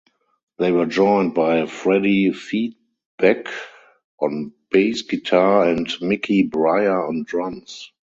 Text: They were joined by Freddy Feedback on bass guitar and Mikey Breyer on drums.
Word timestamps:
They 0.57 0.71
were 0.71 0.87
joined 0.87 1.35
by 1.35 1.63
Freddy 1.67 2.31
Feedback 2.31 3.45
on 4.19 4.51
bass 4.71 5.03
guitar 5.03 5.65
and 5.69 5.87
Mikey 6.01 6.49
Breyer 6.49 7.07
on 7.07 7.21
drums. 7.27 7.91